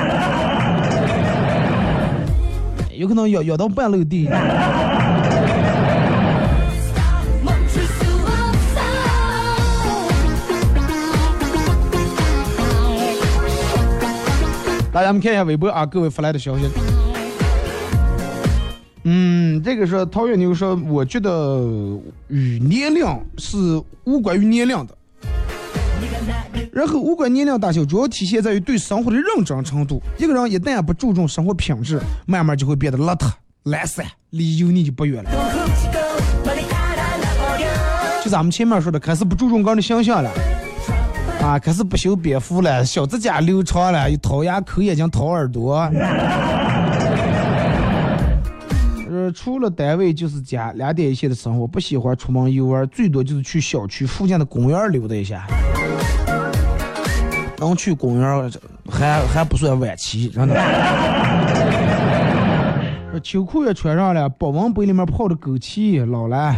[2.96, 4.26] 有可能咬咬到半路地。
[14.90, 16.64] 大家们看一下微博啊各位发来的消息。
[19.04, 21.60] 嗯这个是陶月牛说我觉得
[22.28, 23.06] 与年龄
[23.36, 23.58] 是
[24.04, 24.95] 无关于年龄的。
[26.76, 29.98] 然后，无关年龄大小，主要体现在于对生活的认真程度。
[30.18, 33.30] 一个人一旦不注重生活品质，慢慢就会变得邋遢、
[33.62, 35.30] 懒散，离油腻就不远了。
[38.22, 40.30] 就咱们前面说的，开始不注重个人的形象了，
[41.40, 45.76] 啊，开始不修边幅了，小指甲留长了，又掏牙、抠眼睛、掏耳朵。
[49.10, 55.46] 呃，除了单位就是家，两点一线的生活，不喜欢出门游玩，最多就是去小区附近的公园溜达一下。
[57.58, 58.52] 能去公园
[58.90, 60.54] 还还不算晚期，真的。
[63.22, 66.54] 秋裤也穿上了，保温杯里面泡的枸杞老了。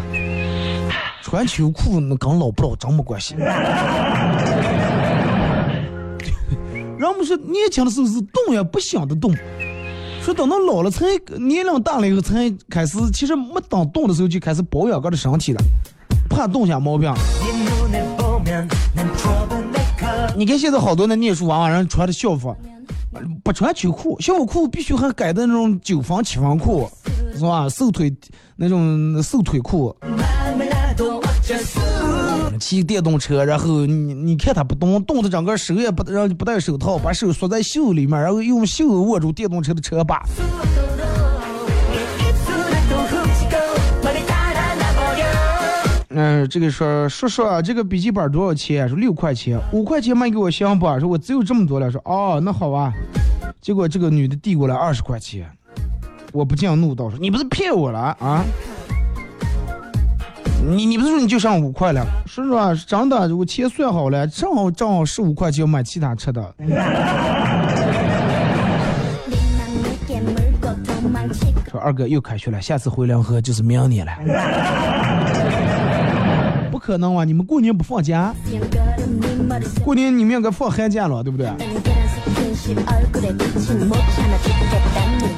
[1.23, 3.37] 穿秋裤那跟老不老真没关系。
[6.99, 9.33] 人们说年轻的时候是动也不想的动，
[10.21, 11.07] 说等到老了才
[11.39, 15.63] 年龄大了以后才开始，其实没等动的时候就开始保养个的身体了，
[16.29, 17.15] 怕动下毛病。
[20.39, 22.57] 你看现在好多那念书娃娃人穿的校服，
[23.43, 26.89] 不穿秋裤，校服裤必须还改的那种九分七分裤，
[27.35, 27.69] 是吧？
[27.69, 28.17] 瘦腿
[28.55, 29.93] 那种瘦腿裤。
[32.61, 40.23] 骑电动车，然后你你看他不动，动的整个手也不让不戴手套，把手缩在袖里面，然后用袖握住电动车的车把。
[46.21, 48.89] 嗯，这个说说说这个笔记本多少钱？
[48.89, 50.85] 说六块钱，五块钱卖给我行不？
[50.99, 51.89] 说我只有这么多了。
[51.93, 52.93] 说哦，那好吧。
[53.61, 55.49] 结果这个女的递过来二十块钱，
[56.33, 58.45] 我不禁怒道：说你不是骗我了啊？
[60.67, 62.05] 你你不是说你就剩五块了？
[62.27, 66.53] 说实话，真的，我钱算好了，正好正好十五块钱买其他吃的。
[71.71, 74.13] 说二哥又开学了，下次回凉河就是明年了。
[76.89, 77.23] 可能啊！
[77.23, 78.35] 你们过年不放假？
[79.85, 81.47] 过年你们应该放寒假了，对不对？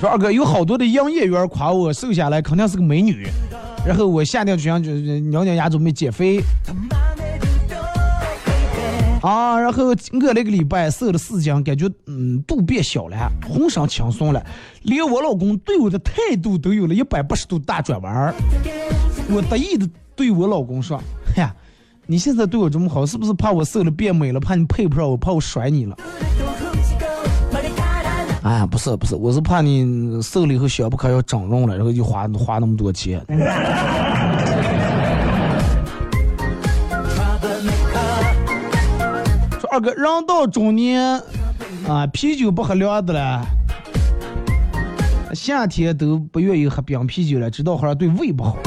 [0.01, 3.27] 说二哥有好多的营业员夸我瘦下来肯定是个美女。
[3.85, 6.41] 然后我下定决心就是咬咬牙准备减肥，
[9.21, 9.97] 啊，然后我
[10.33, 14.41] 那个礼拜瘦了四斤，感觉嗯肚变小了，浑身轻松了，
[14.83, 18.33] 连我老公对我的态度都有了一百八十度大转弯
[19.33, 19.89] 我得意的
[20.21, 21.03] 对我老公说
[21.39, 21.51] ：“呀，
[22.05, 25.97] 你现在对我这么好，是不是怕我瘦了变美了，怕你配不上我，怕我甩你了？”
[28.45, 33.19] 哎呀，不是不是，我是怕你瘦了以后小不可要整容了，然后就花花那么多钱。
[39.59, 41.19] 说二哥，人到中年
[41.89, 43.43] 啊，啤酒不喝凉的了，
[45.33, 48.59] 夏天都不愿意喝冰啤酒了，知道好对胃不好。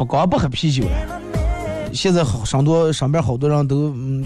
[0.00, 1.20] 不光不喝啤酒了，
[1.92, 4.24] 现在好上多上边好多人都嗯。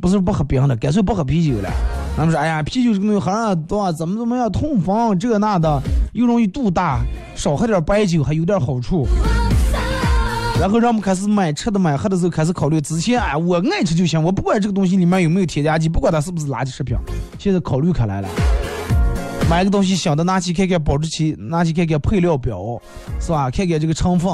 [0.00, 1.70] 不是不喝冰的，干脆不喝啤酒了。
[2.16, 5.80] 他们说：“哎呀，啤酒这个东西喝上多，怎么怎么样，痛风这那的，
[6.12, 7.02] 又容易肚大，
[7.36, 9.06] 少喝点白酒还有点好处。”
[10.58, 16.96] 然后让我们开始买吃的买喝的时候开始考虑，之前哎我爱吃就行，我不管这个东西里面有没有添加剂，不管它是不是垃圾食品。
[17.38, 18.28] 现在考虑开来了，
[19.48, 22.58] 买个东西想的拿起看看保质期，拿起看看配料表，
[23.20, 23.48] 是吧？
[23.50, 24.32] 看看这个成分。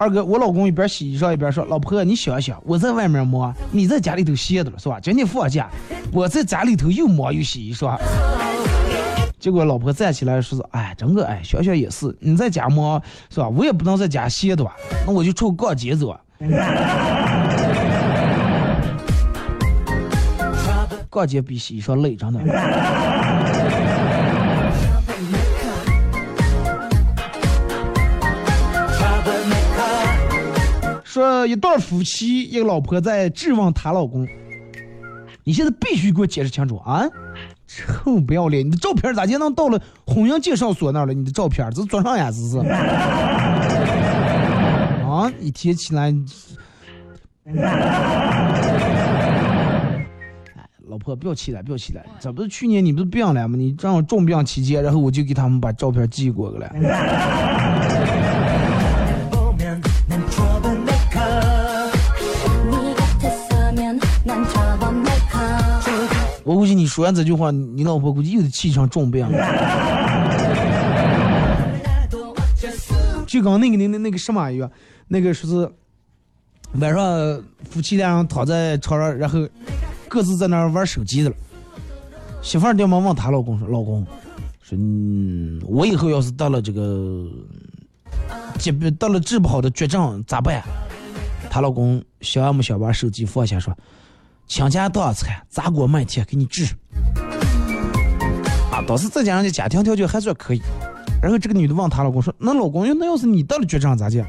[0.00, 4.98] 二哥，我老公一边洗衣裳一边说：“老婆，你想想，我在外面忙，你在家里头歇着了，是吧？
[4.98, 5.68] 今天放假，
[6.10, 7.98] 我在家里头又忙又洗衣裳。”
[9.38, 12.98] 结果老婆站起来说：“是，哎，整个哎，想想也是，你在家忙
[13.28, 13.48] 是吧？
[13.50, 14.74] 我也不能在家歇着吧？
[15.06, 16.18] 那我就出逛街走。
[21.10, 22.40] 逛街比洗衣裳累，真的。”
[31.20, 34.26] 说一对夫妻，一个老婆在质问她老公
[35.44, 37.06] ：“你现在必须给我解释清楚啊！
[37.66, 41.12] 臭不要脸，你的照片咋就能到了婚姻介绍所那儿了？
[41.12, 42.30] 你的照片这是做啥呀？
[42.30, 42.58] 这是
[45.06, 45.30] 啊！
[45.38, 46.12] 一天起来，
[50.88, 53.56] 老婆不要气了，不要气了，这不是去年你不是病了吗？
[53.58, 57.99] 你正好重病期间，然后我就给他们把照片寄过来了
[66.80, 69.36] 你说完这句话，你老婆估计又得气成重病了。
[73.28, 74.70] 就刚那个那那那个什么一样，
[75.06, 75.70] 那个说是
[76.80, 79.46] 晚上夫妻俩躺在床上，然后
[80.08, 81.36] 各自在那儿玩手机的了。
[82.40, 84.02] 媳妇儿连忙问她老公说：“老公，
[84.62, 87.26] 说嗯，我以后要是得了这个
[88.58, 90.62] 疾病，得了治不好的绝症咋办？”
[91.50, 93.76] 她老公想也没想把手机放下说
[94.50, 96.64] ：“倾家荡产，砸锅卖铁给你治。”
[98.72, 100.60] 啊，当时再加上这家庭条件还算可以。
[101.22, 104.26] 然后这个女的问她老公说：“那老公，那要是你得了绝症咋办？”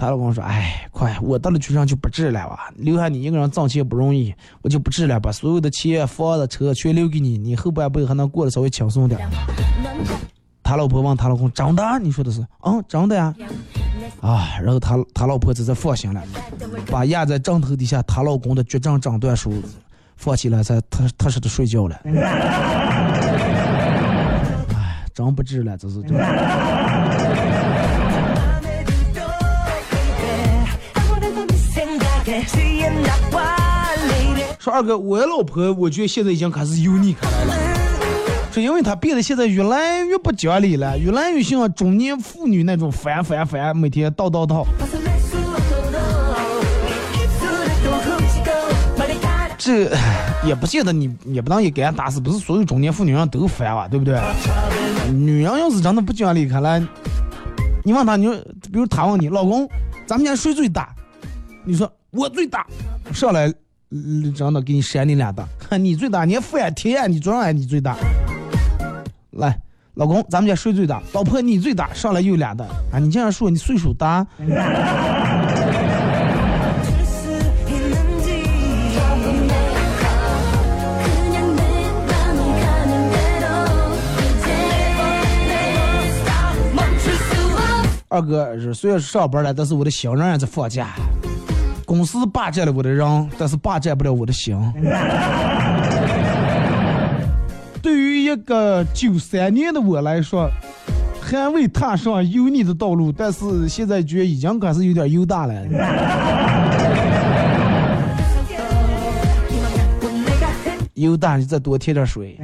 [0.00, 9.20] 她老公说：“哎，快，我得了绝症就不治了哇，留下你一个人挣钱不容易，我就不治了，把所有的钱、房子、车全留给你，你后半辈子还能过得稍微轻松点。”
[10.64, 11.98] 他老婆问他老公：“真的？
[12.00, 12.40] 你说的是？
[12.62, 13.34] 嗯，真的呀。”
[14.20, 16.22] 啊，然后他他老婆这才放心了，
[16.90, 19.62] 把压在枕头底下她老公的绝症诊断书
[20.16, 22.00] 放起来，才踏踏实的睡觉了。
[24.74, 26.16] 哎，真不治了，这是真。
[34.58, 37.73] 说二哥，我老婆我觉得现在已经开始油腻开来了，
[38.54, 44.64] 说因为她变得现在越来越不讲理了，越来越像中年妇女那种烦烦烦，每天叨叨叨。
[49.58, 49.90] 这
[50.46, 54.20] 也不见得你也不当也给人打死，不是所有中年妇女人都烦啊，对不对？
[55.10, 56.80] 女人要是真的不讲理，看来
[57.82, 58.36] 你问她，你说
[58.70, 59.68] 比如她问你老公，
[60.06, 60.94] 咱们家谁最大？
[61.64, 62.64] 你说我最大，
[63.12, 63.52] 上来
[64.36, 65.44] 真的给你扇你两大，
[65.76, 67.96] 你最大，你反天，你装俺你最大。
[69.36, 69.58] 来，
[69.94, 71.02] 老公，咱们家谁最大？
[71.12, 72.98] 老婆你最大，上来又俩的啊！
[73.00, 74.24] 你这样说，你岁数大。
[88.08, 90.90] 二哥是虽然是上班了，但是我的心仍然在放假。
[91.84, 94.56] 公司霸占了我的人，但是霸占不了我的心。
[97.82, 100.48] 对于一个九三年的我来说，
[101.20, 105.54] 还未踏上油腻的道路，但是现在觉得已经开始有点油大了。
[110.94, 112.38] 油大，你再多添点水。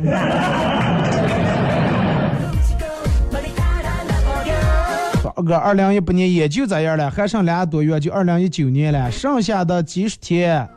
[5.35, 10.69] 二哥，二零一八年也就这样了，还剩俩多月就二零一九年了，剩下的几十天，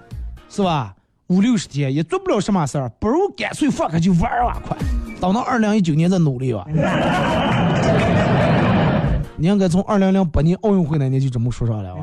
[0.47, 0.95] 是吧？
[1.33, 4.55] 五六十天也做不了什么事儿，不如干脆放开就玩儿哇！
[4.63, 4.77] 快，
[5.19, 6.63] 等到二零一九年再努力吧。
[9.35, 11.97] 你应该从二零零八年奥运会那年就这么说上来了。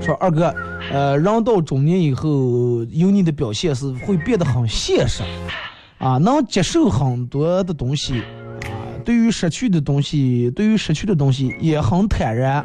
[0.02, 0.54] 说二哥，
[0.92, 5.22] 呃，人到中年以后，有你的表现是会变得很现实。
[5.96, 12.62] 啊，能接受很多的东西，啊，对于失去的东西，对于失去的东西也很坦然。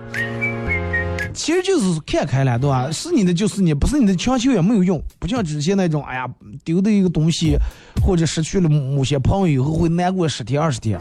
[1.34, 2.92] 其实就是看开了，对吧？
[2.92, 5.02] 是你的就是你，不是你的强求也没有用。
[5.20, 6.28] 不像之前那种，哎呀，
[6.64, 7.58] 丢的一个东西，
[8.02, 11.00] 或者失去了某些朋友以后会难过十天二十天。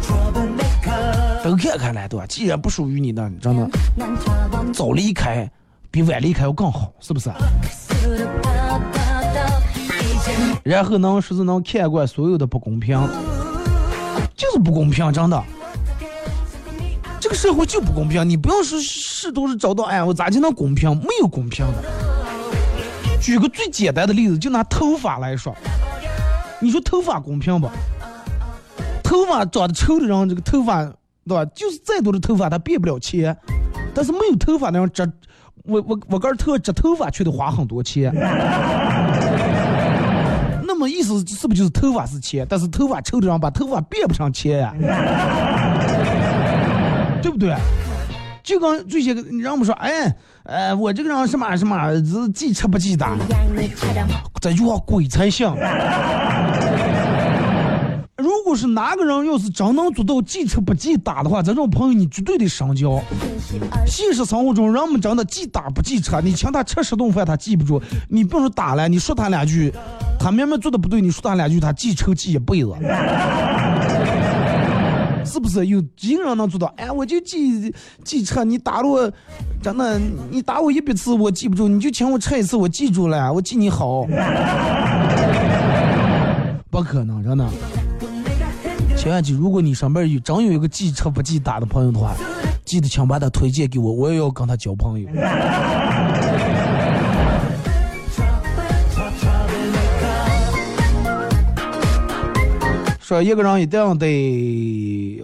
[1.43, 2.27] 都看开了，对吧？
[2.27, 3.71] 既然不属于你的，真的，
[4.73, 5.51] 早离开
[5.91, 7.31] 比晚离开要更好，是不是？
[10.63, 13.01] 然后能说是能看惯所有的不公平，
[14.37, 15.43] 就是不公平，真的。
[17.21, 20.97] 这个社会就不公平，你不要说试图是找到，哎，我咋就能公平？
[20.99, 21.85] 没有公平的。
[23.21, 25.55] 举个最简单的例子，就拿头发来说，
[26.61, 27.69] 你说头发公平不？
[29.03, 30.85] 头发长得丑的人，这个头发，
[31.27, 31.45] 对吧？
[31.55, 33.37] 就是再多的头发，他变不了钱。
[33.95, 35.05] 但是没有头发的人，这，
[35.65, 38.15] 我我我根头这头发却得花很多钱。
[40.65, 42.47] 那么意思是不是就是头发是钱？
[42.49, 44.73] 但是头发丑的人把头发变不成钱呀？
[47.23, 47.55] 对不对？
[48.43, 53.15] 就跟最些个人们说，哎，呃，我这个人什么什么是记吃不记打，
[54.41, 55.47] 这句话鬼才信。
[58.17, 63.01] 如果是哪个人要是真能做到记吃不记打的话，咱这种朋友你绝对得深交。
[63.87, 69.71] 现实生活中，人们真的记打不记吃，你请他吃十顿饭他记不住，你不说打了，你说他两句，
[70.19, 72.73] 他明明做的不对，你说他两句，他记仇记一辈子。
[75.29, 76.67] 是不是有几个人能做到？
[76.77, 77.73] 哎，我就记
[78.03, 79.13] 记车，你打了我，
[79.63, 80.01] 真的，
[80.31, 84.07] 你打我一百次我记不住，你就请我吃一次我记住了，我记你好。
[86.71, 87.47] 不可能，真的。
[88.97, 92.15] 千万记，如果你上边有真有一个记车不记打的朋友的话，
[92.65, 95.09] 记得请把他推荐给我，我也要跟他交朋友。
[103.01, 104.07] 说一个人一定得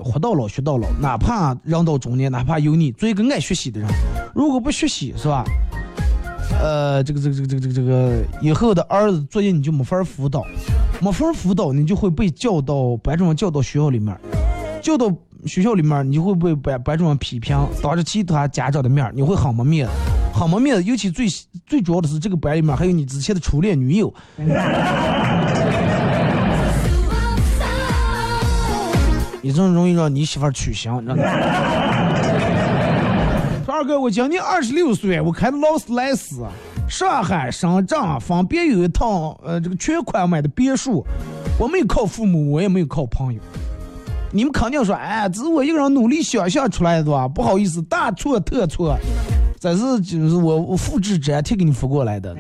[0.05, 3.89] 活到老学到老，哪怕人到中年，哪怕有你做一个爱学习的人，
[4.35, 5.43] 如果不学习，是吧？
[6.61, 10.45] 呃，这个这个这个这个这个以后的儿子作业你就没法辅导，
[11.01, 14.15] 没法辅导，你就会被叫到班主任叫到学校里面，
[14.83, 15.11] 叫到
[15.47, 19.93] 学校里面，你就会被班班主任批评，当着其他家长的面，你会很没面子，
[20.35, 20.85] 很没面子。
[20.85, 21.27] 尤其最
[21.67, 24.13] 最主要的是这个班里面还有你之前的初恋女友，
[29.45, 31.23] 你这容易让你媳妇儿取消，你知道吗？
[33.67, 36.47] 说 二哥，我今年二十六岁，我开的劳斯莱斯，
[36.89, 41.05] 上海、深圳分别有一套呃这个全款买的别墅，
[41.59, 43.41] 我没有靠父母，我也没有靠朋友。
[44.33, 47.29] 你们肯定说，哎，这是我一个人努力想象出来的吧？
[47.29, 48.97] 不好意思，大错特错，
[49.61, 52.35] 这是就是我我复制粘贴给你发过来的。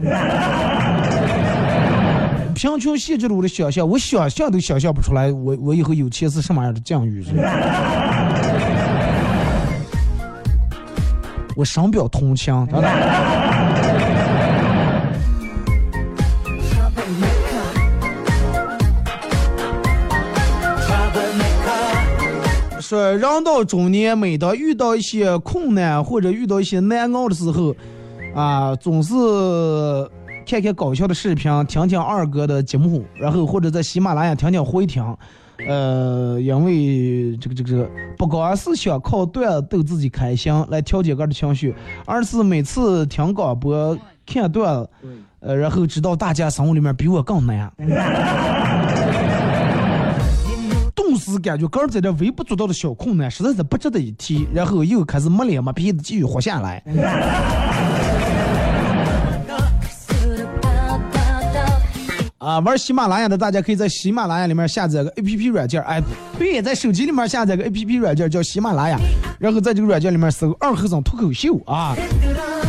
[2.65, 7.23] 贫穷限制了我的想象，我想象都想象不出来，我我以后有钱是什么样的境遇。
[11.55, 12.67] 我深表同情，
[22.81, 27.77] 说人到中年，每当遇到一些困难或者遇到一些难熬的时候，
[28.35, 29.13] 啊，总是
[30.47, 35.03] 看看搞笑的视频，听听二哥的节目，然后或者在喜马拉雅听听回听。
[35.69, 37.89] 呃，因为这个这个，
[38.19, 41.75] 不光是想靠段逗自己开心来调节个的情绪，
[42.05, 44.91] 而是每次听广播看段子，
[45.41, 47.73] 呃，然后知道大家生活里面比我更难。
[50.95, 56.83] 顿时感觉个儿在这微不足道的小困难实在是不值得一提，然后又开始没脸没皮的继续活下来。
[62.45, 65.99] 啊，玩喜马拉雅的大家可以在喜马拉雅里面下载个 A P P 软件，哎，
[66.39, 68.99] 对，在手机里面下载个 A P P 软件叫喜马拉雅，
[69.39, 71.97] 然后在这个软件里面搜“二和尚脱口秀”啊。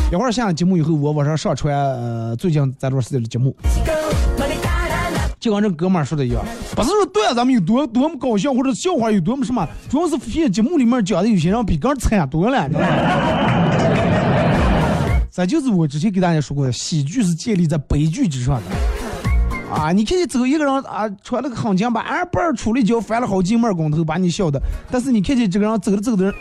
[0.10, 3.54] 一会儿下了节目以后，我晚上上传呃最近咱这段时间的节目。
[5.42, 6.42] 就跟这哥们儿说的一样，
[6.74, 12.88] 不是说段子咱们有多多么搞笑，或者笑话有多么什么，主要是发现节目里面讲的有些人比更惨多了，知道吗？
[15.30, 18.95] 这就是我之前给大家说过的，喜剧是建立在悲剧之上的。
[19.76, 24.58] 啊，你看见走一个人啊，穿了个横肩把二板出了脚，翻了好几面工头，把你笑的。
[24.90, 26.34] 但是你看见这个人走着走着，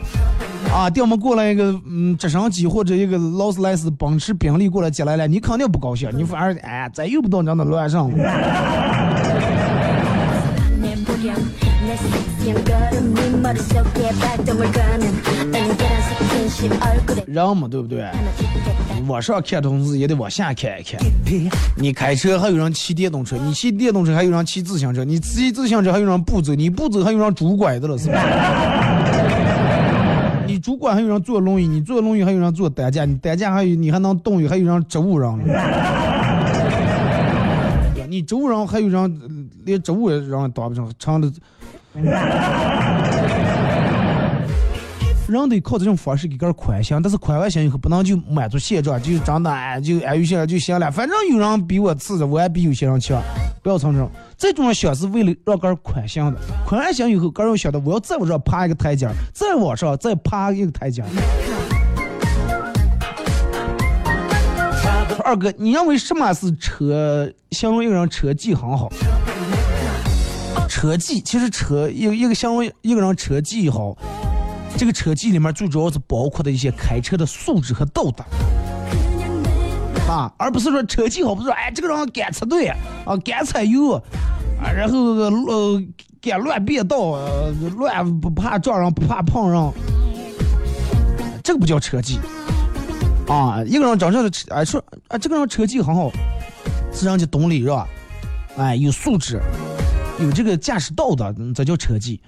[0.72, 8.16] 啊，掉么过来一个嗯直升机或者一个劳斯莱斯奔驰宾利过来接来了，你肯定不高兴，你反而哎，咱又不到这的乱上了。
[17.26, 18.04] 人嘛，对不对？
[19.06, 20.98] 往上看同时也得往下看一看。
[21.76, 28.18] 你开车还有人骑电动车，你骑电动车还有人骑自行车，你骑自行车还有人步走，你不走还有人拄拐子了，是吧？
[30.46, 35.38] 你拄拐还有人坐轮椅，你坐轮椅还有人坐担架，你担架还有你还能动，还有人植物人了。
[38.08, 41.30] 你植物人还有人连植物人当不上，成的。
[45.32, 53.22] 人得靠这种方式给个宽心，但是宽完心以后不能就满足现状，就长得哎就哎有些人就行了，反正有人比我次着，我也比有些人强，
[53.62, 54.10] 不要从这种。
[54.36, 61.02] 这种想是为了让个宽心的，宽完心以后，个人想的我要再往上爬一个台阶，再往上再爬一个台阶。
[65.24, 67.32] 二哥，你认为什么是车？
[67.52, 68.92] 形容一个人车技很好。
[70.68, 73.96] 车技其实车一一个形容一个人车技好。
[74.76, 78.24] 这个车技里面最主要是包括的一些开车的素质和道德
[80.10, 82.76] 啊，而不是说车技好，不是说哎这个人敢插队啊，
[83.24, 84.02] 敢踩油啊，
[84.70, 85.82] 然后呃
[86.20, 87.16] 敢乱变道，
[87.76, 89.72] 乱不怕撞人，不怕碰人，
[91.42, 92.18] 这个不叫车技
[93.28, 93.62] 啊。
[93.64, 96.10] 一个人真正的车，哎说啊这个人车技很好，
[96.92, 97.86] 是人家懂礼让，
[98.56, 99.40] 哎有素质，
[100.18, 102.20] 有这个驾驶道德，这叫车技。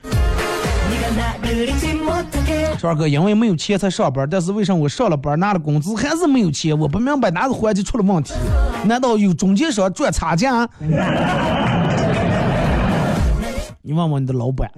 [2.78, 6.78] 说二哥，因为没有钱才上班，但是为什么我上了班拿了工资还是没有钱？
[6.78, 8.34] 我不明白哪个环节出了问题？
[8.84, 10.68] 难道有中间商赚差价？
[13.82, 14.70] 你问问你的老板。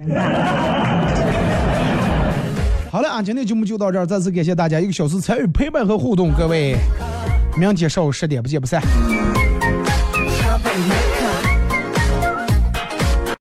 [2.91, 6.75] 好了啊，今天节目就到这儿，再次感谢大家一个小时参与陪伴和互动，各位，
[7.57, 8.81] 明天上午十点不见不散。